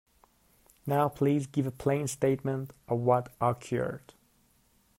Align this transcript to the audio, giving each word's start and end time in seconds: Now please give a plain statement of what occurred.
Now 0.87 1.09
please 1.09 1.45
give 1.45 1.67
a 1.67 1.71
plain 1.71 2.07
statement 2.07 2.73
of 2.87 2.97
what 3.01 3.29
occurred. 3.39 4.15